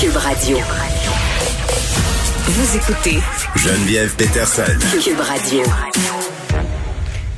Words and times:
Cube 0.00 0.16
Radio. 0.16 0.56
Vous 2.46 2.76
écoutez 2.76 3.18
Geneviève 3.56 4.14
Peterson. 4.16 4.62
Cube 5.02 5.20
Radio. 5.20 5.62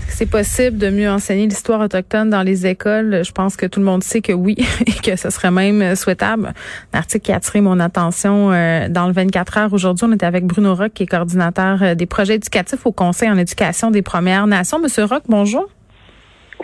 C'est 0.08 0.26
possible 0.26 0.78
de 0.78 0.88
mieux 0.88 1.10
enseigner 1.10 1.46
l'histoire 1.46 1.80
autochtone 1.80 2.30
dans 2.30 2.42
les 2.42 2.66
écoles. 2.66 3.22
Je 3.24 3.32
pense 3.32 3.56
que 3.56 3.66
tout 3.66 3.80
le 3.80 3.86
monde 3.86 4.02
sait 4.02 4.22
que 4.22 4.32
oui 4.32 4.56
et 4.86 4.92
que 4.92 5.16
ce 5.16 5.28
serait 5.28 5.50
même 5.50 5.94
souhaitable. 5.94 6.54
Un 6.94 6.98
article 6.98 7.26
qui 7.26 7.32
a 7.32 7.36
attiré 7.36 7.60
mon 7.60 7.78
attention 7.78 8.52
euh, 8.52 8.88
dans 8.88 9.06
le 9.06 9.12
24 9.12 9.58
heures. 9.58 9.72
Aujourd'hui, 9.72 10.06
on 10.08 10.12
était 10.12 10.26
avec 10.26 10.46
Bruno 10.46 10.74
Rock, 10.74 10.92
qui 10.94 11.02
est 11.02 11.06
coordinateur 11.06 11.82
euh, 11.82 11.94
des 11.94 12.06
projets 12.06 12.36
éducatifs 12.36 12.86
au 12.86 12.92
Conseil 12.92 13.28
en 13.30 13.36
éducation 13.36 13.90
des 13.90 14.02
Premières 14.02 14.46
Nations. 14.46 14.78
Monsieur 14.78 15.04
Rock, 15.04 15.24
bonjour. 15.28 15.68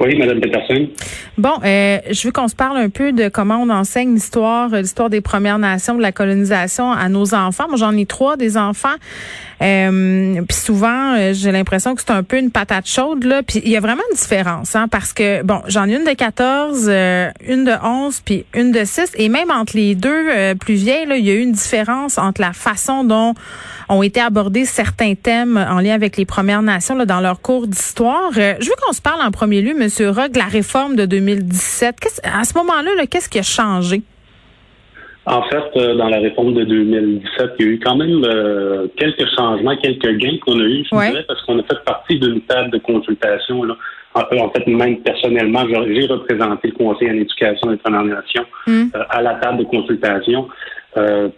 Oui, 0.00 0.16
Mme 0.16 0.40
Peterson. 0.40 0.88
Bon, 1.38 1.54
euh, 1.64 1.98
je 2.11 2.27
veux 2.27 2.32
qu'on 2.32 2.48
se 2.48 2.56
parle 2.56 2.79
un 2.79 2.88
peu 2.88 3.12
de 3.12 3.29
comment 3.29 3.59
on 3.59 3.68
enseigne 3.68 4.14
l'histoire, 4.14 4.70
l'histoire 4.70 5.11
des 5.11 5.20
Premières 5.20 5.59
Nations, 5.59 5.96
de 5.96 6.02
la 6.02 6.12
colonisation 6.12 6.91
à 6.91 7.09
nos 7.09 7.34
enfants. 7.34 7.66
Moi, 7.68 7.77
j'en 7.77 7.96
ai 7.96 8.06
trois 8.06 8.37
des 8.37 8.56
enfants. 8.56 8.95
Euh, 9.62 10.43
puis 10.48 10.57
souvent, 10.57 11.15
euh, 11.15 11.33
j'ai 11.34 11.52
l'impression 11.52 11.95
que 11.95 12.01
c'est 12.01 12.11
un 12.11 12.25
peu 12.25 12.37
une 12.37 12.51
patate 12.51 12.87
chaude 12.87 13.25
là. 13.25 13.43
Puis 13.43 13.62
il 13.65 13.71
y 13.71 13.77
a 13.77 13.80
vraiment 13.80 14.02
une 14.11 14.16
différence, 14.16 14.75
hein, 14.75 14.88
parce 14.88 15.12
que 15.12 15.43
bon, 15.43 15.61
j'en 15.69 15.88
ai 15.88 15.95
une 15.95 16.05
de 16.05 16.12
14, 16.12 16.87
euh, 16.88 17.30
une 17.47 17.65
de 17.65 17.73
11, 17.83 18.21
puis 18.25 18.45
une 18.55 18.73
de 18.73 18.85
6, 18.85 19.12
et 19.16 19.29
même 19.29 19.51
entre 19.51 19.77
les 19.77 19.95
deux 19.95 20.55
plus 20.59 20.75
vieilles, 20.75 21.07
là, 21.07 21.16
il 21.16 21.25
y 21.25 21.30
a 21.30 21.35
eu 21.35 21.41
une 21.41 21.52
différence 21.52 22.19
entre 22.19 22.41
la 22.41 22.52
façon 22.52 23.05
dont 23.05 23.35
ont 23.88 24.02
été 24.02 24.21
abordés 24.21 24.65
certains 24.65 25.15
thèmes 25.15 25.57
en 25.57 25.80
lien 25.80 25.95
avec 25.95 26.16
les 26.16 26.24
Premières 26.24 26.63
Nations 26.63 26.97
là, 26.97 27.05
dans 27.05 27.21
leur 27.21 27.41
cours 27.41 27.66
d'histoire. 27.66 28.33
je 28.33 28.65
veux 28.65 28.74
qu'on 28.85 28.93
se 28.93 29.02
parle 29.02 29.21
en 29.21 29.30
premier 29.30 29.60
lieu, 29.60 29.74
Monsieur 29.74 30.10
Rock, 30.10 30.33
de 30.33 30.38
la 30.38 30.47
réforme 30.47 30.97
de 30.97 31.05
2017. 31.05 32.23
À 32.24 32.45
ce 32.45 32.55
moment-là, 32.55 32.91
-là, 32.97 33.07
qu'est-ce 33.07 33.29
qui 33.29 33.38
a 33.38 33.43
changé? 33.43 34.02
En 35.24 35.42
fait, 35.42 35.64
euh, 35.76 35.94
dans 35.94 36.08
la 36.08 36.18
réforme 36.18 36.52
de 36.54 36.64
2017, 36.64 37.52
il 37.58 37.64
y 37.64 37.68
a 37.68 37.72
eu 37.72 37.78
quand 37.78 37.96
même 37.96 38.24
euh, 38.24 38.88
quelques 38.96 39.26
changements, 39.36 39.76
quelques 39.76 40.16
gains 40.16 40.37
qu'on 40.45 40.59
a 40.59 40.64
eus, 40.64 40.84
je 40.90 40.96
dirais, 40.96 41.24
parce 41.29 41.40
qu'on 41.42 41.60
a 41.60 41.62
fait 41.62 41.84
partie 41.84 42.18
d'une 42.18 42.40
table 42.42 42.70
de 42.70 42.79
consultation. 42.79 43.62
Là. 43.62 43.76
En, 44.14 44.51
fait, 44.51 44.66
même 44.66 44.98
personnellement, 44.98 45.64
j'ai 45.68 46.06
représenté 46.06 46.68
le 46.68 46.74
Conseil 46.74 47.10
en 47.10 47.14
éducation 47.14 47.73
et 47.73 47.79
en 47.84 48.04
nation 48.04 48.45
mm. 48.66 48.82
euh, 48.96 49.04
à 49.10 49.23
la 49.23 49.34
table 49.34 49.59
de 49.59 49.64
consultation. 49.64 50.48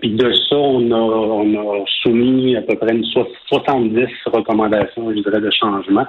puis 0.01 0.11
de 0.11 0.33
ça, 0.33 0.57
on 0.57 0.91
a, 0.91 0.97
on 0.97 1.55
a 1.55 1.85
soumis 2.03 2.57
à 2.57 2.63
peu 2.63 2.77
près 2.77 2.95
une 2.95 3.05
70 3.05 4.07
recommandations, 4.27 5.11
je 5.11 5.21
dirais, 5.21 5.41
de 5.41 5.51
changement. 5.51 6.07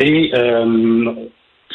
Et 0.00 0.32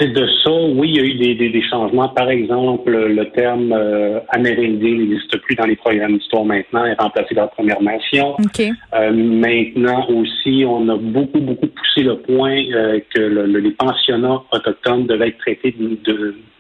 de 0.07 0.27
ça, 0.43 0.51
oui, 0.51 0.91
il 0.91 0.95
y 0.95 0.99
a 0.99 1.03
eu 1.03 1.35
des, 1.35 1.49
des, 1.49 1.61
changements. 1.63 2.09
Par 2.09 2.29
exemple, 2.29 2.91
le 2.91 3.29
terme 3.31 3.73
euh, 3.73 4.19
amérindien 4.29 4.97
n'existe 4.97 5.37
plus 5.41 5.55
dans 5.55 5.65
les 5.65 5.75
programmes 5.75 6.17
d'histoire 6.17 6.45
maintenant, 6.45 6.85
est 6.85 6.99
remplacé 6.99 7.35
par 7.35 7.49
Première 7.51 7.81
Nation. 7.81 8.37
Euh, 8.59 9.11
maintenant 9.11 10.07
aussi, 10.09 10.63
on 10.65 10.87
a 10.89 10.95
beaucoup, 10.95 11.39
beaucoup 11.39 11.67
poussé 11.67 12.03
le 12.03 12.17
point 12.17 12.63
euh, 12.73 12.99
que 13.13 13.19
les 13.19 13.71
pensionnats 13.71 14.41
autochtones 14.51 15.05
devaient 15.05 15.29
être 15.29 15.39
traités 15.39 15.71
d'une 15.71 15.97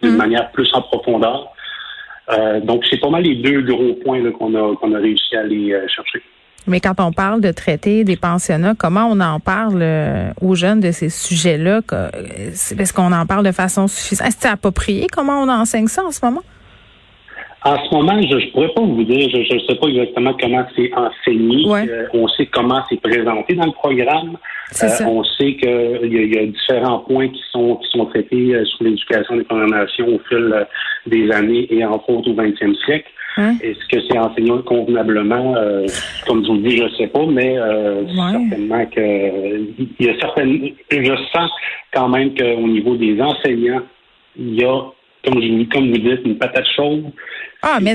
mm. 0.01 0.15
manière 0.17 0.51
plus 0.51 0.69
en 0.73 0.81
profondeur. 0.81 1.53
donc, 2.63 2.85
c'est 2.89 2.99
pas 2.99 3.09
mal 3.09 3.23
les 3.23 3.35
deux 3.35 3.61
gros 3.61 3.93
points 4.03 4.21
qu'on 4.31 4.53
a, 4.55 4.75
qu'on 4.75 4.93
a 4.93 4.99
réussi 4.99 5.35
à 5.35 5.41
aller 5.41 5.75
chercher. 5.87 6.21
Mais 6.67 6.79
quand 6.79 6.99
on 6.99 7.11
parle 7.11 7.41
de 7.41 7.51
traiter 7.51 8.03
des 8.03 8.15
pensionnats, 8.15 8.73
comment 8.77 9.07
on 9.11 9.19
en 9.19 9.39
parle 9.39 9.81
euh, 9.81 10.29
aux 10.41 10.55
jeunes 10.55 10.79
de 10.79 10.91
ces 10.91 11.09
sujets-là? 11.09 11.81
Est-ce 12.21 12.93
qu'on 12.93 13.11
en 13.11 13.25
parle 13.25 13.45
de 13.45 13.51
façon 13.51 13.87
suffisante? 13.87 14.27
Est-ce 14.27 14.35
que 14.35 14.41
c'est 14.43 14.49
approprié? 14.49 15.07
Comment 15.11 15.41
on 15.41 15.49
enseigne 15.49 15.87
ça 15.87 16.03
en 16.03 16.11
ce 16.11 16.23
moment? 16.23 16.43
En 17.65 17.75
ce 17.83 17.93
moment, 17.93 18.21
je 18.21 18.35
ne 18.35 18.51
pourrais 18.51 18.69
pas 18.69 18.81
vous 18.81 19.03
dire, 19.03 19.29
je 19.29 19.53
ne 19.53 19.59
sais 19.59 19.75
pas 19.75 19.87
exactement 19.87 20.33
comment 20.39 20.65
c'est 20.75 20.91
enseigné. 20.93 21.65
Euh, 21.67 22.05
on 22.13 22.27
sait 22.29 22.45
comment 22.45 22.81
c'est 22.89 23.01
présenté 23.01 23.55
dans 23.55 23.65
le 23.65 23.73
programme. 23.73 24.37
Euh, 24.81 24.87
on 25.05 25.23
sait 25.23 25.55
qu'il 25.55 25.99
y, 26.03 26.35
y, 26.35 26.37
a 26.37 26.45
différents 26.45 26.99
points 26.99 27.27
qui 27.27 27.41
sont 27.51 27.75
qui 27.77 27.89
sont 27.97 28.05
traités 28.05 28.63
sur 28.65 28.83
l'éducation 28.83 29.35
des 29.35 29.43
Premières 29.43 29.67
Nations 29.67 30.07
au 30.07 30.19
fil 30.29 30.67
des 31.07 31.31
années 31.31 31.67
et 31.73 31.83
entre 31.83 32.09
autres 32.09 32.29
au 32.29 32.33
20e 32.33 32.75
siècle. 32.85 33.09
Hein? 33.39 33.55
Est-ce 33.63 33.85
que 33.87 34.05
c'est 34.09 34.17
enseigné 34.17 34.51
convenablement? 34.65 35.55
Euh, 35.55 35.87
comme 36.27 36.43
je 36.43 36.51
vous 36.51 36.57
dis, 36.57 36.75
je 36.75 36.83
ne 36.83 36.89
sais 36.89 37.07
pas, 37.07 37.25
mais 37.25 37.57
euh, 37.57 38.03
certainement 38.05 38.85
que 38.87 39.57
il 39.97 40.05
y 40.05 40.09
a 40.09 40.19
certaines. 40.19 40.71
Je 40.91 41.15
sens 41.33 41.49
quand 41.93 42.09
même 42.09 42.35
qu'au 42.35 42.67
niveau 42.67 42.97
des 42.97 43.19
enseignants, 43.21 43.83
il 44.37 44.55
y 44.55 44.65
a, 44.65 44.81
comme 45.23 45.41
je 45.41 45.69
comme 45.69 45.89
vous 45.89 45.97
dites, 45.97 46.19
une 46.25 46.37
patate 46.37 46.67
chaude. 46.75 47.05
Ah, 47.61 47.79
mais 47.81 47.93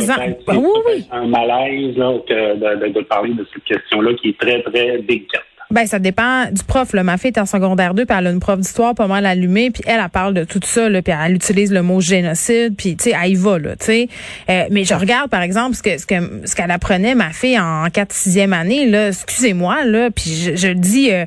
oui, 0.87 1.07
un 1.11 1.27
malaise 1.27 1.95
de, 1.95 2.89
de, 2.89 3.01
parler 3.03 3.35
de 3.35 3.47
cette 3.53 3.65
question-là 3.65 4.15
qui 4.15 4.31
est 4.31 4.39
très, 4.39 4.63
très 4.63 4.99
délicate. 5.03 5.43
Ben 5.71 5.87
ça 5.87 5.99
dépend 5.99 6.47
du 6.51 6.63
prof. 6.63 6.93
Là. 6.93 7.03
Ma 7.03 7.17
fille 7.17 7.33
est 7.35 7.39
en 7.39 7.47
secondaire 7.47 7.95
2, 7.95 8.05
puis 8.05 8.17
elle 8.17 8.27
a 8.27 8.31
une 8.31 8.41
prof 8.41 8.59
d'histoire 8.59 8.95
pas 8.95 9.07
mal 9.07 9.27
allumée, 9.27 9.71
puis 9.71 9.83
elle, 9.87 10.01
elle 10.03 10.09
parle 10.11 10.35
de 10.35 10.45
tout 10.45 10.61
ça, 10.63 10.89
là, 10.89 11.03
puis 11.03 11.13
elle 11.19 11.35
utilise 11.35 11.73
le 11.73 11.83
mot 11.83 12.01
génocide, 12.01 12.75
puis 12.77 12.97
tu 12.97 13.05
sais, 13.05 13.17
elle 13.21 13.31
y 13.31 13.35
va 13.35 13.59
là, 13.59 13.77
tu 13.77 13.87
sais. 13.87 14.09
Euh, 14.51 14.65
mais 14.71 14.85
je 14.85 14.95
regarde 14.95 15.31
par 15.31 15.43
exemple 15.43 15.75
ce 15.75 15.83
que 15.83 15.99
ce 15.99 16.07
que 16.07 16.47
ce 16.47 16.55
qu'elle 16.55 16.71
apprenait 16.71 17.15
ma 17.15 17.31
fille 17.31 17.59
en 17.59 17.89
4 17.91 18.15
6e 18.15 18.53
année 18.53 18.89
là, 18.89 19.09
excusez-moi 19.09 19.85
là, 19.85 20.11
puis 20.11 20.35
je, 20.35 20.57
je 20.57 20.69
le 20.69 20.75
dis 20.75 21.11
euh, 21.11 21.25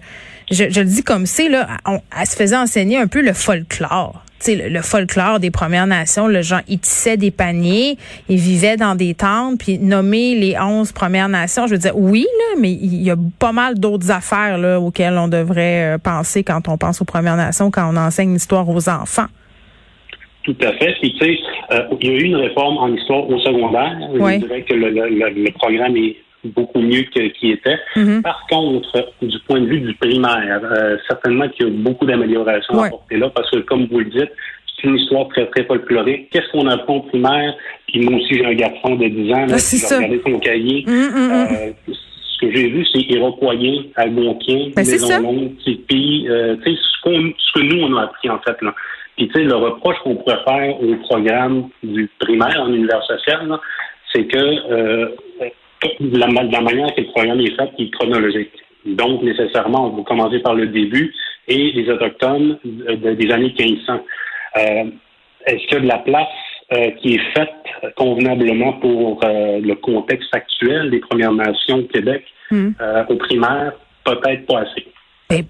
je, 0.52 0.70
je, 0.70 0.80
le 0.80 0.86
dis 0.86 1.04
comme 1.04 1.26
c'est 1.26 1.50
là, 1.50 1.68
elle 1.88 2.28
se 2.28 2.36
faisait 2.36 2.56
enseigner 2.56 2.98
un 2.98 3.08
peu 3.08 3.22
le 3.22 3.34
folklore 3.34 4.24
le, 4.48 4.70
le, 4.70 4.82
folklore 4.82 5.40
des 5.40 5.52
Premières 5.52 5.88
Nations, 5.88 6.28
le 6.28 6.42
genre, 6.42 6.62
ils 6.68 6.80
tissaient 6.80 7.18
des 7.18 7.32
paniers, 7.32 7.98
ils 8.30 8.38
vivaient 8.38 8.78
dans 8.78 8.96
des 8.96 9.14
tentes, 9.14 9.60
puis 9.60 9.80
nommer 9.80 10.36
les 10.36 10.58
onze 10.60 10.92
Premières 10.92 11.30
Nations, 11.30 11.68
je 11.68 11.74
veux 11.74 11.80
dire, 11.80 11.98
oui, 11.98 12.26
là, 12.40 12.60
mais 12.60 12.72
il 12.72 13.02
y 13.02 13.12
a 13.12 13.16
pas 13.40 13.52
mal 13.52 13.80
d'autres 13.80 14.12
affaires 14.12 14.58
là, 14.58 14.80
auxquelles 14.80 15.18
on 15.18 15.28
devrait 15.28 15.96
euh, 15.96 15.98
penser 15.98 16.44
quand 16.44 16.68
on 16.68 16.78
pense 16.78 17.02
aux 17.02 17.06
Premières 17.06 17.38
Nations, 17.38 17.72
quand 17.72 17.90
on 17.92 17.98
enseigne 17.98 18.34
l'histoire 18.34 18.68
aux 18.70 18.90
enfants. 18.90 19.28
Tout 20.44 20.56
à 20.62 20.72
fait. 20.74 20.96
Puis, 21.02 21.14
tu 21.20 21.26
sais, 21.26 21.40
euh, 21.72 21.82
il 22.02 22.08
y 22.08 22.12
a 22.12 22.14
eu 22.14 22.24
une 22.24 22.38
réforme 22.38 22.78
en 22.78 22.88
histoire 22.94 23.30
au 23.30 23.38
secondaire. 23.40 23.98
Je 24.14 24.38
dirais 24.38 24.62
que 24.62 24.74
le, 24.74 24.90
le, 24.90 25.10
le 25.10 25.52
programme 25.52 25.98
est 25.98 26.16
beaucoup 26.56 26.80
mieux 26.80 27.04
qu'il 27.04 27.52
était. 27.52 27.78
Mhm. 27.96 28.22
Par 28.22 28.46
contre, 28.50 29.12
du 29.22 29.40
point 29.48 29.62
de 29.62 29.68
vue 29.68 29.80
du 29.80 29.94
primaire, 29.96 30.62
euh, 30.64 30.98
certainement 31.08 31.48
qu'il 31.50 31.68
y 31.68 31.70
a 31.70 31.74
beaucoup 31.74 32.06
d'améliorations 32.06 32.82
à 32.82 32.88
apporter 32.88 33.18
là, 33.18 33.30
parce 33.30 33.50
que 33.52 33.58
comme 33.60 33.88
vous 33.88 34.00
le 34.00 34.06
dites, 34.06 34.32
c'est 34.76 34.88
une 34.88 34.98
histoire 34.98 35.28
très, 35.30 35.48
très 35.48 35.64
folklorique. 35.66 36.30
Qu'est-ce 36.30 36.52
qu'on 36.52 36.68
apprend 36.68 36.98
au 36.98 37.02
primaire? 37.02 37.56
Puis 37.88 38.02
moi 38.02 38.20
aussi, 38.20 38.36
j'ai 38.36 38.46
un 38.46 38.54
garçon 38.54 38.96
de 38.96 39.08
10 39.08 39.34
ans, 39.34 39.46
là, 39.48 39.56
ah, 39.56 39.58
j'ai 39.58 39.96
regardé 39.96 40.22
son 40.26 40.40
cahier. 40.40 40.84
Mhm, 40.86 40.94
mhm, 40.94 41.32
euh, 41.32 41.72
ce 41.88 42.46
que 42.46 42.54
j'ai 42.54 42.70
vu, 42.70 42.86
c'est 42.94 43.02
Iroquoien, 43.02 43.84
Algonquin, 43.96 44.70
ben, 44.76 44.86
Maison 44.86 45.22
Longue, 45.22 45.58
Tipeee, 45.64 46.28
euh, 46.30 46.56
tu 46.64 46.72
sais, 46.72 46.78
ce, 46.78 47.10
ce 47.38 47.60
que 47.60 47.66
nous, 47.66 47.82
on 47.84 47.98
a 47.98 48.04
appris, 48.04 48.30
en 48.30 48.40
fait, 48.40 48.62
là. 48.62 48.74
Puis, 49.16 49.28
tu 49.30 49.34
sais, 49.34 49.44
le 49.44 49.56
reproche 49.56 49.98
qu'on 50.04 50.16
pourrait 50.16 50.44
faire 50.48 50.80
au 50.80 50.96
programme 50.98 51.70
du 51.82 52.08
primaire 52.20 52.62
en 52.62 52.72
univers 52.72 53.04
social, 53.04 53.50
c'est 54.14 54.26
que 54.26 54.38
euh, 54.38 55.08
la, 56.00 56.28
la 56.28 56.62
manière 56.62 56.94
que 56.96 57.02
le 57.02 57.08
programme 57.08 57.42
est 57.42 57.56
fait, 57.56 57.76
qui 57.76 57.84
est 57.84 57.92
chronologique. 57.92 58.52
Donc, 58.86 59.22
nécessairement, 59.22 59.88
on 59.88 59.98
va 59.98 60.04
commencer 60.04 60.40
par 60.40 60.56
le 60.56 60.68
début 60.68 61.14
et 61.48 61.72
les 61.72 61.90
Autochtones 61.90 62.58
des 62.64 63.32
années 63.32 63.54
1500. 63.58 63.94
Euh, 64.58 64.84
Est-ce 65.46 65.68
qu'il 65.68 65.74
y 65.74 65.76
a 65.76 65.80
de 65.80 65.88
la 65.88 66.00
place 66.00 66.28
euh, 66.74 66.92
qui 67.02 67.16
est 67.16 67.34
faite 67.34 67.94
convenablement 67.96 68.74
pour 68.74 69.24
euh, 69.24 69.60
le 69.60 69.76
contexte 69.76 70.34
actuel 70.34 70.90
des 70.90 71.00
Premières 71.00 71.32
Nations 71.32 71.78
au 71.78 71.84
Québec 71.84 72.26
hmm. 72.52 72.70
euh, 72.82 73.06
au 73.10 73.16
primaire? 73.16 73.74
Peut-être 74.04 74.46
pas 74.46 74.60
assez. 74.60 74.88
Ben, 75.30 75.44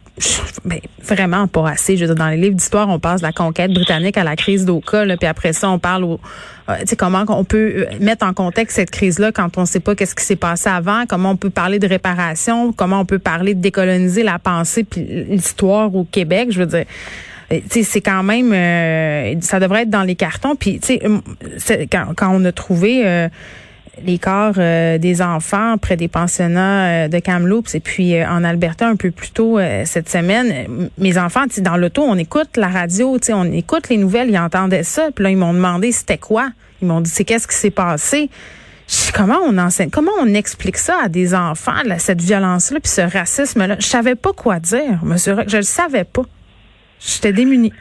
ben, 0.65 0.79
vraiment 1.03 1.47
pas 1.47 1.69
assez. 1.69 1.97
Je 1.97 2.05
veux 2.05 2.07
dire, 2.07 2.15
dans 2.15 2.29
les 2.29 2.37
livres 2.37 2.55
d'histoire, 2.55 2.89
on 2.89 2.97
passe 2.97 3.21
de 3.21 3.27
la 3.27 3.31
conquête 3.31 3.71
britannique 3.71 4.17
à 4.17 4.23
la 4.23 4.35
crise 4.35 4.65
d'Oka, 4.65 5.05
puis 5.17 5.27
après 5.27 5.53
ça, 5.53 5.69
on 5.69 5.77
parle 5.77 6.03
au, 6.03 6.19
euh, 6.69 6.77
comment 6.97 7.23
on 7.27 7.43
peut 7.43 7.73
euh, 7.75 7.85
mettre 7.99 8.25
en 8.25 8.33
contexte 8.33 8.77
cette 8.77 8.89
crise-là 8.89 9.31
quand 9.31 9.55
on 9.55 9.61
ne 9.61 9.65
sait 9.67 9.79
pas 9.79 9.93
qu'est-ce 9.93 10.15
qui 10.15 10.25
s'est 10.25 10.35
passé 10.35 10.67
avant, 10.67 11.05
comment 11.07 11.29
on 11.29 11.35
peut 11.35 11.51
parler 11.51 11.77
de 11.77 11.87
réparation, 11.87 12.73
comment 12.73 13.01
on 13.01 13.05
peut 13.05 13.19
parler 13.19 13.53
de 13.53 13.61
décoloniser 13.61 14.23
la 14.23 14.39
pensée 14.39 14.83
puis 14.83 15.25
l'histoire 15.29 15.93
au 15.95 16.05
Québec. 16.05 16.47
Je 16.49 16.57
veux 16.57 16.65
dire, 16.65 16.85
euh, 17.51 17.59
c'est 17.69 18.01
quand 18.01 18.23
même, 18.23 18.49
ça 19.43 19.59
devrait 19.59 19.83
être 19.83 19.91
dans 19.91 20.03
les 20.03 20.15
cartons. 20.15 20.55
Puis, 20.55 20.79
tu 20.79 20.97
sais, 21.59 21.87
quand, 21.91 22.13
quand 22.15 22.31
on 22.33 22.43
a 22.45 22.51
trouvé 22.51 23.29
les 24.05 24.17
corps 24.17 24.53
euh, 24.57 24.97
des 24.97 25.21
enfants 25.21 25.77
près 25.77 25.97
des 25.97 26.07
pensionnats 26.07 27.05
euh, 27.05 27.07
de 27.07 27.19
Kamloops 27.19 27.75
et 27.75 27.79
puis 27.79 28.15
euh, 28.15 28.27
en 28.27 28.43
Alberta 28.43 28.87
un 28.87 28.95
peu 28.95 29.11
plus 29.11 29.31
tôt 29.31 29.59
cette 29.85 30.09
semaine. 30.09 30.89
Mes 30.97 31.17
enfants, 31.17 31.45
dans 31.59 31.77
l'auto, 31.77 32.03
on 32.03 32.17
écoute 32.17 32.57
la 32.57 32.67
radio, 32.67 33.17
on 33.29 33.51
écoute 33.51 33.89
les 33.89 33.97
nouvelles, 33.97 34.29
ils 34.29 34.37
entendaient 34.37 34.83
ça. 34.83 35.09
Puis 35.13 35.23
là, 35.23 35.29
ils 35.29 35.37
m'ont 35.37 35.53
demandé 35.53 35.91
c'était 35.91 36.17
quoi? 36.17 36.49
Ils 36.81 36.87
m'ont 36.87 37.01
dit 37.01 37.09
c'est 37.09 37.23
qu'est-ce 37.23 37.47
qui 37.47 37.55
s'est 37.55 37.71
passé? 37.71 38.29
comment 39.13 39.39
on 39.45 39.57
enseigne, 39.57 39.89
comment 39.89 40.13
on 40.21 40.33
explique 40.33 40.77
ça 40.77 40.95
à 41.03 41.09
des 41.09 41.35
enfants, 41.35 41.73
cette 41.97 42.21
violence-là, 42.21 42.79
puis 42.79 42.89
ce 42.89 43.01
racisme-là? 43.01 43.75
Je 43.79 43.85
savais 43.85 44.15
pas 44.15 44.31
quoi 44.31 44.59
dire, 44.59 44.99
monsieur 45.03 45.35
Je 45.45 45.57
le 45.57 45.63
savais 45.63 46.05
pas. 46.05 46.21
J'étais 46.99 47.33
démunie. 47.33 47.73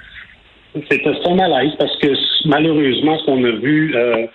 C'était 0.75 1.15
son 1.23 1.37
malaise 1.37 1.73
parce 1.79 1.97
que 2.01 2.09
malheureusement, 2.47 3.19
ce 3.19 3.25
qu'on 3.25 3.45
a 3.45 3.53
vu, 3.53 3.95
ce 3.95 4.29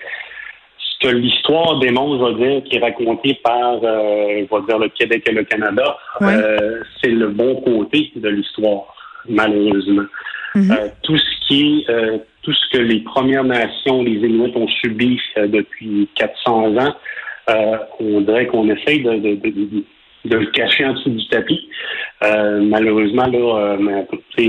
que 1.02 1.08
l'histoire 1.08 1.80
démontre, 1.80 2.20
je 2.20 2.36
vais 2.36 2.50
dire, 2.50 2.64
qui 2.64 2.78
est 2.78 2.80
racontée 2.80 3.40
par, 3.44 3.80
euh, 3.84 4.46
je 4.46 4.56
vais 4.56 4.66
dire, 4.68 4.80
le 4.80 4.90
Québec 4.90 5.24
et 5.28 5.32
le 5.32 5.44
Canada, 5.44 5.98
euh, 6.22 6.82
c'est 7.02 7.10
le 7.10 7.30
bon 7.30 7.56
côté 7.62 8.12
de 8.16 8.30
l'histoire, 8.30 8.94
malheureusement. 9.28 10.06
Mm-hmm. 10.56 10.72
Euh, 10.72 10.88
tout 11.04 11.18
ce 11.18 11.48
qui 11.48 11.86
est, 11.88 12.22
tout 12.44 12.54
ce 12.54 12.78
que 12.78 12.82
les 12.82 13.00
Premières 13.00 13.44
Nations, 13.44 14.04
les 14.04 14.14
Inuits 14.14 14.54
ont 14.56 14.68
subi 14.68 15.20
depuis 15.38 16.08
400 16.16 16.78
ans, 16.78 16.96
on 18.00 18.22
dirait 18.22 18.48
qu'on 18.48 18.70
essaye 18.70 19.02
de, 19.02 19.14
de, 19.14 19.36
de, 19.36 19.84
de, 20.26 20.38
le 20.38 20.46
cacher 20.48 20.86
en 20.86 20.94
dessous 20.94 21.10
du 21.10 21.28
tapis. 21.30 21.68
malheureusement, 22.22 23.28
là, 23.28 23.78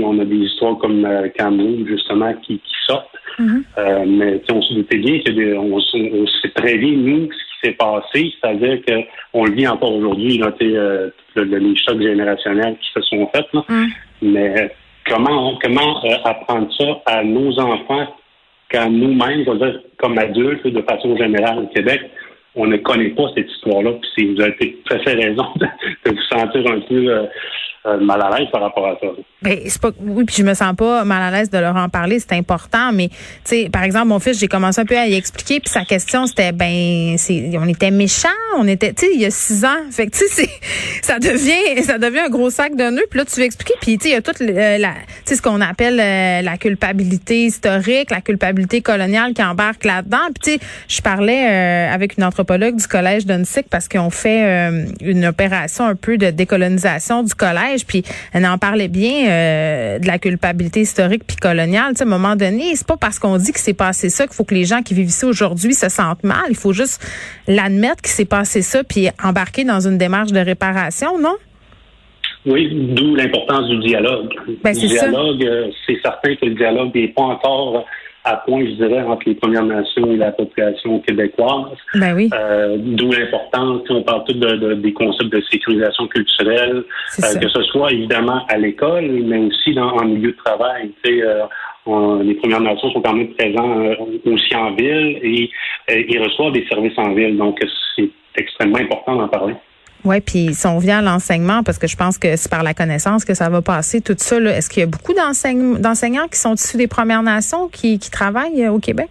on 0.03 0.19
a 0.19 0.25
des 0.25 0.35
histoires 0.35 0.77
comme 0.77 1.07
Cameroun, 1.35 1.85
justement, 1.87 2.33
qui, 2.45 2.59
qui 2.59 2.75
sortent. 2.85 3.09
Mm-hmm. 3.39 3.63
Euh, 3.77 4.05
mais 4.07 4.41
on 4.51 4.61
se 4.61 4.73
doutait 4.73 4.97
bien 4.97 5.19
que 5.19 5.57
on, 5.57 5.79
sait 5.79 6.49
très 6.55 6.77
bien, 6.77 6.91
nous, 6.91 7.29
ce 7.31 7.37
qui 7.37 7.67
s'est 7.67 7.73
passé, 7.73 8.33
c'est-à-dire 8.41 8.79
qu'on 8.85 9.45
le 9.45 9.51
vit 9.53 9.67
encore 9.67 9.95
aujourd'hui, 9.95 10.41
euh, 10.61 11.09
les 11.35 11.75
chocs 11.77 12.01
générationnels 12.01 12.77
qui 12.81 12.91
se 12.93 13.01
sont 13.01 13.29
faits. 13.33 13.47
Mm. 13.53 13.85
Mais 14.21 14.71
comment, 15.07 15.57
comment 15.61 16.03
euh, 16.05 16.15
apprendre 16.23 16.69
ça 16.77 17.01
à 17.05 17.23
nos 17.23 17.59
enfants 17.59 18.07
quand 18.71 18.89
nous-mêmes, 18.89 19.45
comme 19.97 20.17
adultes, 20.17 20.65
de 20.65 20.81
façon 20.81 21.15
générale 21.15 21.59
au 21.59 21.67
Québec, 21.67 22.01
on 22.55 22.67
ne 22.67 22.77
connaît 22.77 23.09
pas 23.09 23.29
cette 23.35 23.49
histoire-là. 23.49 23.91
Puis 24.15 24.33
vous 24.33 24.41
avez 24.41 24.77
tout 24.83 24.93
à 24.93 24.99
fait 24.99 25.13
raison 25.13 25.45
de, 25.55 26.11
vous 26.11 26.21
sentir 26.31 26.71
un 26.71 26.79
peu 26.81 27.07
euh, 27.07 27.25
mal 27.85 28.21
à 28.21 28.37
l'aise 28.37 28.47
par 28.51 28.61
rapport 28.61 28.87
à 28.87 28.95
ça. 28.99 29.07
Ben, 29.41 29.59
c'est 29.67 29.81
pas, 29.81 29.91
oui, 29.99 30.23
puis 30.23 30.37
je 30.37 30.43
me 30.43 30.53
sens 30.53 30.73
pas 30.73 31.03
mal 31.03 31.21
à 31.21 31.37
l'aise 31.37 31.49
de 31.49 31.57
leur 31.57 31.75
en 31.75 31.89
parler, 31.89 32.19
c'est 32.19 32.31
important, 32.31 32.93
mais 32.93 33.09
tu 33.09 33.15
sais, 33.43 33.69
par 33.69 33.83
exemple, 33.83 34.07
mon 34.07 34.19
fils, 34.19 34.39
j'ai 34.39 34.47
commencé 34.47 34.79
un 34.79 34.85
peu 34.85 34.97
à 34.97 35.05
y 35.05 35.15
expliquer, 35.15 35.59
puis 35.59 35.69
sa 35.69 35.83
question, 35.83 36.25
c'était, 36.25 36.53
ben, 36.53 37.17
c'est, 37.17 37.51
on 37.57 37.67
était 37.67 37.91
méchants, 37.91 38.29
on 38.57 38.67
était, 38.69 38.93
tu 38.93 39.05
sais, 39.05 39.11
il 39.13 39.19
y 39.19 39.25
a 39.25 39.31
six 39.31 39.65
ans, 39.65 39.91
fait 39.91 40.07
que 40.07 40.15
tu 40.15 40.25
sais, 40.29 40.49
ça 41.01 41.19
devient, 41.19 41.83
ça 41.83 41.97
devient 41.97 42.19
un 42.19 42.29
gros 42.29 42.49
sac 42.49 42.75
de 42.75 42.89
nœuds, 42.89 43.05
puis 43.09 43.19
là, 43.19 43.25
tu 43.25 43.37
veux 43.37 43.45
expliquer, 43.45 43.73
puis 43.81 43.97
tu 43.97 44.03
sais, 44.03 44.09
il 44.11 44.13
y 44.13 44.15
a 44.15 44.21
toute 44.21 44.39
euh, 44.39 44.77
la, 44.77 44.91
tu 44.91 44.95
sais, 45.25 45.35
ce 45.35 45.41
qu'on 45.41 45.59
appelle 45.59 45.99
euh, 45.99 46.41
la 46.41 46.57
culpabilité 46.57 47.45
historique, 47.45 48.11
la 48.11 48.21
culpabilité 48.21 48.81
coloniale 48.81 49.33
qui 49.33 49.43
embarque 49.43 49.83
là-dedans, 49.83 50.29
puis 50.33 50.41
tu 50.41 50.51
sais, 50.51 50.67
je 50.87 51.01
parlais 51.01 51.33
avec 51.91 52.17
une 52.17 52.23
anthropologue 52.23 52.77
du 52.77 52.87
collège 52.87 53.25
d'Unsick 53.25 53.67
parce 53.69 53.89
qu'on 53.89 54.09
fait 54.09 54.71
une 55.01 55.25
opération 55.25 55.85
un 55.85 55.95
peu 55.95 56.17
de 56.17 56.29
décolonisation 56.29 57.23
du 57.23 57.33
collège 57.35 57.72
puis 57.85 58.03
elle 58.33 58.45
en 58.45 58.57
parlait 58.57 58.87
bien 58.87 59.27
euh, 59.27 59.99
de 59.99 60.07
la 60.07 60.19
culpabilité 60.19 60.81
historique 60.81 61.23
puis 61.25 61.37
coloniale. 61.37 61.93
à 61.99 62.03
un 62.03 62.05
moment 62.05 62.35
donné, 62.35 62.75
c'est 62.75 62.87
pas 62.87 62.97
parce 62.97 63.19
qu'on 63.19 63.37
dit 63.37 63.51
que 63.51 63.59
c'est 63.59 63.73
passé 63.73 64.09
ça 64.09 64.25
qu'il 64.27 64.35
faut 64.35 64.43
que 64.43 64.53
les 64.53 64.65
gens 64.65 64.81
qui 64.81 64.93
vivent 64.93 65.07
ici 65.07 65.25
aujourd'hui 65.25 65.73
se 65.73 65.89
sentent 65.89 66.23
mal. 66.23 66.45
Il 66.49 66.55
faut 66.55 66.73
juste 66.73 67.01
l'admettre 67.47 68.01
qu'il 68.01 68.11
s'est 68.11 68.25
passé 68.25 68.61
ça 68.61 68.83
puis 68.83 69.09
embarquer 69.23 69.63
dans 69.63 69.79
une 69.79 69.97
démarche 69.97 70.31
de 70.31 70.39
réparation, 70.39 71.19
non? 71.19 71.35
Oui, 72.45 72.69
d'où 72.93 73.15
l'importance 73.15 73.69
du 73.69 73.79
dialogue. 73.79 74.33
Ben, 74.63 74.73
le 74.73 74.87
dialogue, 74.87 75.45
euh, 75.45 75.69
c'est 75.87 75.97
certain 76.01 76.35
que 76.35 76.45
le 76.45 76.55
dialogue 76.55 76.93
n'est 76.93 77.07
pas 77.07 77.21
encore 77.21 77.85
à 78.25 78.37
point, 78.37 78.61
je 78.65 78.71
dirais, 78.71 79.01
entre 79.01 79.23
les 79.25 79.35
Premières 79.35 79.65
Nations 79.65 80.11
et 80.11 80.17
la 80.17 80.31
population 80.31 80.99
québécoise. 80.99 81.77
Ben 81.95 82.15
oui. 82.15 82.29
Euh, 82.33 82.77
D'où 82.79 83.11
l'importance, 83.11 83.81
on 83.89 84.01
parle 84.03 84.23
tout 84.25 84.33
de, 84.33 84.75
des 84.75 84.93
concepts 84.93 85.31
de 85.31 85.41
sécurisation 85.51 86.07
culturelle, 86.07 86.83
euh, 87.19 87.39
que 87.39 87.49
ce 87.49 87.63
soit 87.63 87.91
évidemment 87.91 88.45
à 88.47 88.57
l'école, 88.57 89.05
mais 89.23 89.39
aussi 89.39 89.73
dans, 89.73 89.91
en 89.91 90.05
milieu 90.05 90.31
de 90.31 90.37
travail. 90.37 90.91
Tu 91.03 91.11
sais, 91.11 91.21
euh, 91.21 92.23
les 92.23 92.35
Premières 92.35 92.61
Nations 92.61 92.91
sont 92.91 93.01
quand 93.01 93.13
même 93.13 93.33
présents 93.33 93.79
euh, 93.81 93.95
aussi 94.25 94.55
en 94.55 94.73
ville 94.73 95.19
et 95.21 95.51
ils 95.89 96.23
reçoivent 96.23 96.53
des 96.53 96.65
services 96.67 96.97
en 96.97 97.13
ville. 97.13 97.37
Donc, 97.37 97.59
c'est 97.95 98.09
extrêmement 98.37 98.79
important 98.79 99.17
d'en 99.17 99.27
parler. 99.27 99.55
Oui, 100.05 100.19
puis 100.19 100.53
si 100.53 100.67
on 100.67 100.79
vient 100.79 100.99
à 100.99 101.01
l'enseignement, 101.01 101.63
parce 101.63 101.77
que 101.77 101.87
je 101.87 101.95
pense 101.95 102.17
que 102.17 102.35
c'est 102.35 102.51
par 102.51 102.63
la 102.63 102.73
connaissance 102.73 103.23
que 103.23 103.33
ça 103.33 103.49
va 103.49 103.61
passer, 103.61 104.01
tout 104.01 104.15
ça, 104.17 104.37
est-ce 104.37 104.69
qu'il 104.69 104.81
y 104.81 104.83
a 104.83 104.87
beaucoup 104.87 105.13
d'enseignants 105.13 106.27
qui 106.27 106.37
sont 106.37 106.55
issus 106.55 106.77
des 106.77 106.87
Premières 106.87 107.23
Nations 107.23 107.69
qui, 107.69 107.97
travaillent 108.11 108.65
euh, 108.65 108.71
au 108.71 108.79
Québec? 108.79 109.09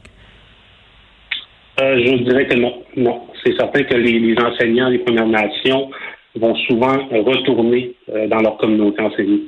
Euh, 1.81 1.99
je 1.99 2.23
dirais 2.25 2.47
que 2.47 2.55
non. 2.55 2.83
Non. 2.97 3.23
C'est 3.43 3.57
certain 3.57 3.83
que 3.85 3.95
les, 3.95 4.37
enseignants 4.39 4.91
des 4.91 4.99
Premières 4.99 5.27
Nations 5.27 5.91
vont 6.37 6.55
souvent 6.67 6.99
retourner 7.11 7.95
euh, 8.11 8.27
dans 8.27 8.41
leur 8.41 8.59
communauté 8.59 9.01
enseignée. 9.01 9.41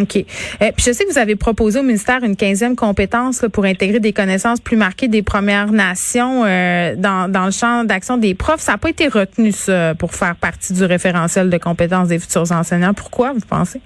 OK. 0.00 0.16
Euh, 0.16 0.70
puis 0.74 0.84
je 0.86 0.92
sais 0.92 1.04
que 1.04 1.10
vous 1.10 1.18
avez 1.18 1.36
proposé 1.36 1.78
au 1.78 1.82
ministère 1.82 2.24
une 2.24 2.34
quinzième 2.34 2.76
compétence 2.76 3.44
pour 3.52 3.66
intégrer 3.66 4.00
des 4.00 4.14
connaissances 4.14 4.58
plus 4.58 4.76
marquées 4.76 5.08
des 5.08 5.22
Premières 5.22 5.70
Nations 5.70 6.44
euh, 6.46 6.94
dans, 6.96 7.30
dans 7.30 7.44
le 7.44 7.50
champ 7.50 7.84
d'action 7.84 8.16
des 8.16 8.34
profs. 8.34 8.60
Ça 8.60 8.72
n'a 8.72 8.78
pas 8.78 8.88
été 8.88 9.08
retenu, 9.08 9.52
ça, 9.52 9.94
pour 9.94 10.14
faire 10.14 10.36
partie 10.36 10.72
du 10.72 10.84
référentiel 10.84 11.50
de 11.50 11.58
compétences 11.58 12.08
des 12.08 12.18
futurs 12.18 12.50
enseignants. 12.52 12.94
Pourquoi, 12.94 13.32
vous 13.32 13.46
pensez? 13.48 13.82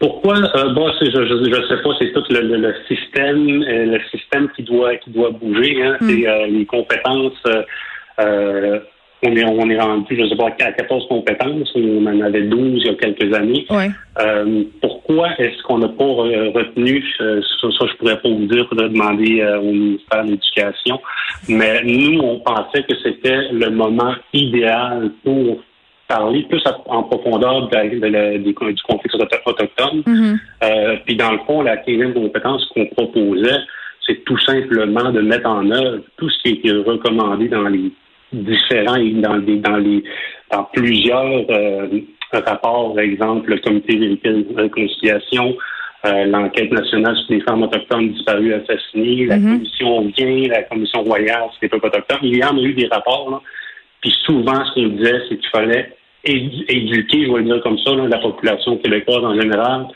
Pourquoi? 0.00 0.38
Euh, 0.38 0.72
bon, 0.72 0.90
je 1.00 1.04
ne 1.04 1.68
sais 1.68 1.82
pas, 1.82 1.90
c'est 2.00 2.12
tout 2.12 2.24
le, 2.30 2.74
système, 2.88 3.62
le 3.62 4.00
système 4.10 4.48
qui 4.56 4.64
doit 4.64 4.96
qui 4.96 5.10
doit 5.10 5.30
bouger. 5.30 5.80
Hein. 5.84 5.98
Mm. 6.00 6.08
C'est 6.08 6.46
les 6.48 6.66
compétences 6.66 7.42
on 9.22 9.36
est, 9.36 9.44
on 9.44 9.68
est 9.68 9.78
rendu, 9.78 10.16
je 10.16 10.22
ne 10.22 10.28
sais 10.28 10.36
pas, 10.36 10.46
à 10.46 10.72
14 10.72 11.06
compétences. 11.08 11.70
On 11.74 12.06
en 12.06 12.20
avait 12.20 12.42
12 12.42 12.82
il 12.82 12.86
y 12.86 12.88
a 12.88 12.94
quelques 12.94 13.34
années. 13.34 13.66
Euh, 14.18 14.64
pourquoi 14.80 15.28
est-ce 15.38 15.62
qu'on 15.64 15.78
n'a 15.78 15.88
pas 15.88 16.04
retenu, 16.04 17.04
euh, 17.20 17.40
ça, 17.60 17.68
ça, 17.78 17.86
je 17.86 17.96
pourrais 17.96 18.20
pas 18.20 18.28
vous 18.28 18.46
dire, 18.46 18.66
faudrait 18.68 18.88
demander 18.88 19.40
euh, 19.40 19.60
au 19.60 19.72
ministère 19.72 20.24
de 20.24 20.30
l'Éducation, 20.30 21.00
mais 21.48 21.82
nous, 21.84 22.20
on 22.20 22.40
pensait 22.40 22.82
que 22.82 22.94
c'était 23.02 23.52
le 23.52 23.70
moment 23.70 24.14
idéal 24.32 25.10
pour 25.22 25.58
parler 26.08 26.42
plus 26.48 26.62
en 26.86 27.02
profondeur 27.04 27.68
de, 27.68 28.38
du 28.38 28.54
conflit 28.54 29.10
autochtone. 29.46 30.02
Mm-hmm. 30.06 30.98
puis 31.04 31.16
dans 31.16 31.32
le 31.32 31.38
fond, 31.46 31.62
la 31.62 31.76
15e 31.76 32.14
compétence 32.14 32.66
qu'on 32.74 32.86
proposait, 32.86 33.60
c'est 34.04 34.24
tout 34.24 34.38
simplement 34.38 35.12
de 35.12 35.20
mettre 35.20 35.48
en 35.48 35.70
œuvre 35.70 36.00
tout 36.16 36.28
ce 36.28 36.42
qui 36.42 36.66
est 36.66 36.72
recommandé 36.72 37.46
dans 37.48 37.68
les 37.68 37.92
différents 38.32 38.98
dans, 38.98 39.38
des, 39.38 39.56
dans, 39.56 39.76
les, 39.76 40.02
dans 40.50 40.64
plusieurs 40.72 41.44
euh, 41.50 41.88
rapports, 42.32 42.94
par 42.94 43.04
exemple, 43.04 43.50
le 43.50 43.58
comité 43.58 43.96
de 43.96 44.46
réconciliation, 44.56 45.56
euh, 46.06 46.24
l'enquête 46.26 46.72
nationale 46.72 47.16
sur 47.16 47.34
les 47.34 47.40
femmes 47.42 47.62
autochtones 47.62 48.10
disparues 48.12 48.54
assassinées, 48.54 49.26
la 49.26 49.36
mm-hmm. 49.36 49.52
commission 49.52 50.12
Vient, 50.16 50.48
la 50.48 50.62
commission 50.62 51.02
royale 51.02 51.48
sur 51.50 51.58
les 51.62 51.68
peuples 51.68 51.86
autochtones. 51.86 52.18
Il 52.22 52.36
y 52.36 52.44
en 52.44 52.56
a 52.56 52.60
eu 52.60 52.72
des 52.72 52.86
rapports, 52.86 53.30
là. 53.30 53.40
Puis 54.00 54.14
souvent, 54.24 54.64
ce 54.64 54.74
qu'on 54.74 54.88
disait, 54.88 55.20
c'est 55.28 55.36
qu'il 55.36 55.50
fallait 55.50 55.94
éduquer, 56.24 57.26
je 57.26 57.32
vais 57.32 57.38
le 57.38 57.44
dire 57.44 57.62
comme 57.62 57.78
ça, 57.78 57.94
la 57.94 58.18
population 58.18 58.76
québécoise 58.78 59.24
en 59.24 59.38
général, 59.38 59.86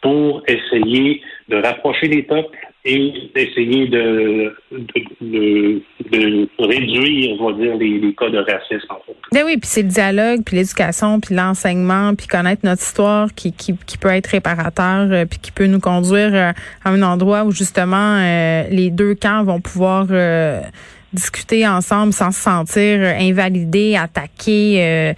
pour 0.00 0.42
essayer 0.48 1.22
de 1.48 1.56
rapprocher 1.56 2.08
les 2.08 2.22
peuples 2.22 2.58
et 2.84 3.12
d'essayer 3.34 3.86
de, 3.86 4.54
de, 4.72 5.04
de, 5.20 5.82
réduire, 6.16 7.40
on 7.40 7.50
va 7.50 7.58
dire, 7.58 7.76
les, 7.76 7.98
les, 7.98 8.14
cas 8.14 8.28
de 8.28 8.38
racisme. 8.38 8.86
En 8.90 9.00
fait. 9.06 9.16
Ben 9.32 9.44
oui, 9.44 9.56
puis 9.56 9.68
c'est 9.68 9.82
le 9.82 9.88
dialogue, 9.88 10.42
puis 10.44 10.56
l'éducation, 10.56 11.20
puis 11.20 11.34
l'enseignement, 11.34 12.14
puis 12.14 12.26
connaître 12.26 12.62
notre 12.64 12.82
histoire 12.82 13.32
qui, 13.34 13.52
qui, 13.52 13.74
qui 13.86 13.98
peut 13.98 14.08
être 14.08 14.26
réparateur, 14.26 15.08
euh, 15.10 15.24
puis 15.24 15.38
qui 15.40 15.52
peut 15.52 15.66
nous 15.66 15.80
conduire 15.80 16.34
euh, 16.34 16.52
à 16.84 16.90
un 16.90 17.02
endroit 17.02 17.44
où 17.44 17.50
justement 17.50 18.18
euh, 18.18 18.64
les 18.70 18.90
deux 18.90 19.14
camps 19.14 19.44
vont 19.44 19.60
pouvoir 19.60 20.06
discuter 21.12 21.66
ensemble 21.66 22.12
sans 22.12 22.30
se 22.30 22.40
sentir 22.40 23.00
euh, 23.00 23.14
invalidé, 23.18 23.96
attaqué. 23.96 24.76
Euh, 24.78 25.14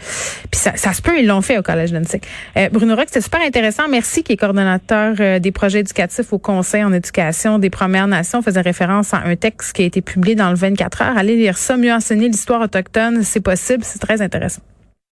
puis 0.50 0.60
ça, 0.60 0.76
ça, 0.76 0.92
se 0.92 1.02
peut, 1.02 1.18
ils 1.18 1.26
l'ont 1.26 1.40
fait 1.40 1.58
au 1.58 1.62
Collège 1.62 1.92
d'Annecy. 1.92 2.20
Euh, 2.56 2.68
Bruno 2.70 2.94
Rock, 2.96 3.06
c'était 3.08 3.20
super 3.20 3.40
intéressant. 3.40 3.88
Merci, 3.88 4.22
qui 4.22 4.32
est 4.32 4.36
coordonnateur 4.36 5.14
euh, 5.20 5.38
des 5.38 5.52
projets 5.52 5.80
éducatifs 5.80 6.32
au 6.32 6.38
Conseil 6.38 6.84
en 6.84 6.92
éducation 6.92 7.58
des 7.58 7.70
Premières 7.70 8.08
Nations. 8.08 8.42
faisait 8.42 8.60
référence 8.60 9.14
à 9.14 9.18
un 9.24 9.36
texte 9.36 9.74
qui 9.74 9.82
a 9.82 9.86
été 9.86 10.00
publié 10.02 10.34
dans 10.34 10.50
le 10.50 10.56
24 10.56 11.02
heures. 11.02 11.18
Allez 11.18 11.36
lire 11.36 11.56
ça, 11.56 11.76
mieux 11.76 11.92
enseigner 11.92 12.28
l'histoire 12.28 12.60
autochtone, 12.60 13.22
c'est 13.22 13.40
possible, 13.40 13.84
c'est 13.84 13.98
très 13.98 14.20
intéressant. 14.22 14.62